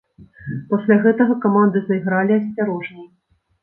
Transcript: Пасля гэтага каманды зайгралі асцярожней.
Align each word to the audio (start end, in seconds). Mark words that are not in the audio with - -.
Пасля 0.71 0.97
гэтага 1.03 1.37
каманды 1.45 1.85
зайгралі 1.93 2.39
асцярожней. 2.43 3.07